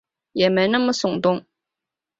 [0.31, 1.45] 也没那么耸动